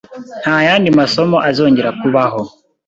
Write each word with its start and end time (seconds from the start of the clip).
Nta 0.43 0.57
yandi 0.67 0.89
masomo 0.99 1.37
azongera 1.49 1.89
kubaho. 2.01 2.41